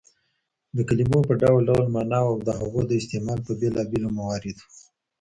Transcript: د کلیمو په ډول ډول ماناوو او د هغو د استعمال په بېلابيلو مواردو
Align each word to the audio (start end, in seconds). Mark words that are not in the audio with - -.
د 0.75 0.77
کلیمو 0.89 1.19
په 1.27 1.33
ډول 1.41 1.61
ډول 1.69 1.85
ماناوو 1.95 2.31
او 2.37 2.45
د 2.47 2.49
هغو 2.59 2.81
د 2.85 2.91
استعمال 3.01 3.39
په 3.47 3.51
بېلابيلو 3.59 4.09
مواردو 4.17 4.65